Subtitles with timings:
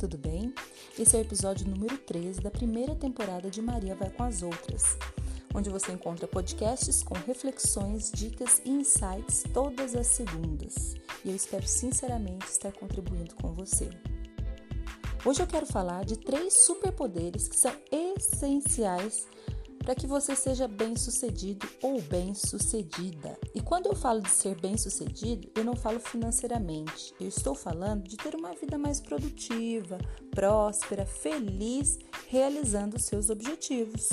[0.00, 0.54] tudo bem?
[0.98, 4.96] Esse é o episódio número 13 da primeira temporada de Maria Vai com as Outras,
[5.54, 10.94] onde você encontra podcasts com reflexões, dicas e insights todas as segundas.
[11.22, 13.90] E eu espero sinceramente estar contribuindo com você.
[15.22, 19.28] Hoje eu quero falar de três superpoderes que são essenciais
[19.80, 23.38] para que você seja bem-sucedido ou bem-sucedida.
[23.54, 27.14] E quando eu falo de ser bem-sucedido, eu não falo financeiramente.
[27.20, 29.98] Eu estou falando de ter uma vida mais produtiva,
[30.30, 31.98] próspera, feliz,
[32.28, 34.08] realizando seus objetivos.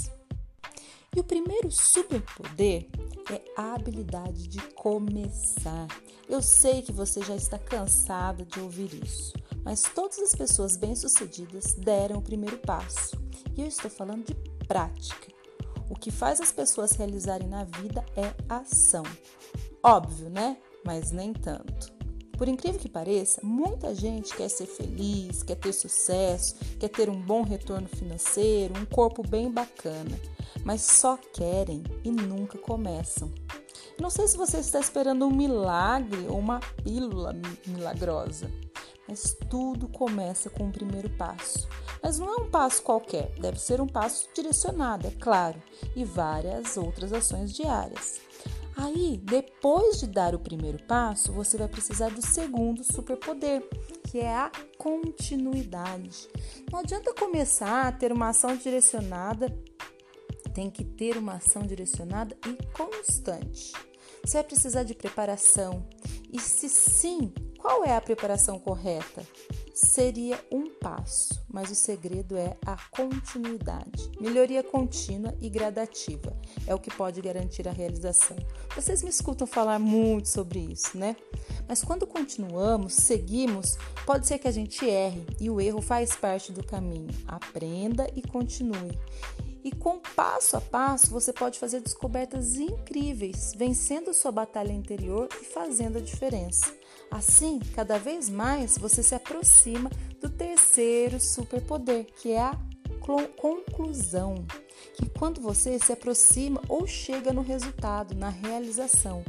[1.16, 2.88] E o primeiro superpoder
[3.31, 5.88] é a habilidade de começar.
[6.30, 11.73] Eu sei que você já está cansada de ouvir isso, mas todas as pessoas bem-sucedidas
[11.73, 13.18] deram o primeiro passo.
[13.56, 14.36] E eu estou falando de
[14.68, 15.37] prática.
[15.90, 19.04] O que faz as pessoas realizarem na vida é ação.
[19.82, 20.58] Óbvio, né?
[20.84, 21.98] Mas nem tanto.
[22.38, 27.20] Por incrível que pareça, muita gente quer ser feliz, quer ter sucesso, quer ter um
[27.20, 30.20] bom retorno financeiro, um corpo bem bacana,
[30.64, 33.34] mas só querem e nunca começam.
[34.00, 37.34] Não sei se você está esperando um milagre ou uma pílula
[37.66, 38.52] milagrosa,
[39.08, 41.67] mas tudo começa com o primeiro passo.
[42.02, 45.61] Mas não é um passo qualquer, deve ser um passo direcionado, é claro,
[45.95, 48.19] e várias outras ações diárias.
[48.75, 53.67] Aí, depois de dar o primeiro passo, você vai precisar do segundo superpoder,
[54.03, 56.30] que é a continuidade.
[56.72, 59.52] Não adianta começar a ter uma ação direcionada,
[60.53, 63.73] tem que ter uma ação direcionada e constante.
[64.23, 65.88] Você vai precisar de preparação.
[66.31, 69.25] E se sim, qual é a preparação correta?
[69.73, 74.09] Seria um passo, mas o segredo é a continuidade.
[74.19, 76.35] Melhoria contínua e gradativa
[76.66, 78.35] é o que pode garantir a realização.
[78.75, 81.16] Vocês me escutam falar muito sobre isso, né?
[81.67, 86.52] Mas quando continuamos, seguimos, pode ser que a gente erre e o erro faz parte
[86.52, 87.13] do caminho.
[87.28, 88.97] Aprenda e continue.
[89.63, 95.46] E com passo a passo você pode fazer descobertas incríveis, vencendo sua batalha interior e
[95.46, 96.73] fazendo a diferença.
[97.09, 99.90] Assim, cada vez mais você se aproxima
[100.22, 102.57] do terceiro superpoder, que é a
[103.35, 104.45] conclusão.
[104.95, 109.23] Que quando você se aproxima ou chega no resultado, na realização.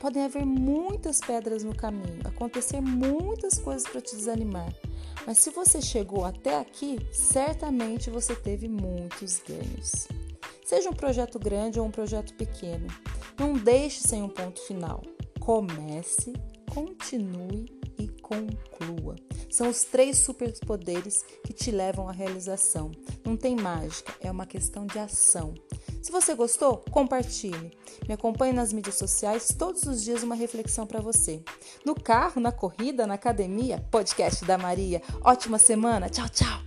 [0.00, 4.72] Podem haver muitas pedras no caminho, acontecer muitas coisas para te desanimar
[5.26, 10.08] mas se você chegou até aqui, certamente você teve muitos ganhos.
[10.64, 12.86] Seja um projeto grande ou um projeto pequeno,
[13.38, 15.02] não deixe sem um ponto final.
[15.38, 16.32] Comece,
[16.72, 17.66] continue
[17.98, 19.16] e conclua.
[19.50, 22.90] São os três superpoderes que te levam à realização.
[23.22, 25.52] Não tem mágica, é uma questão de ação.
[26.02, 27.76] Se você gostou, compartilhe.
[28.08, 31.42] Me acompanhe nas mídias sociais, todos os dias uma reflexão para você.
[31.84, 35.02] No carro, na corrida, na academia, podcast da Maria.
[35.22, 36.08] Ótima semana.
[36.08, 36.61] Tchau, tchau.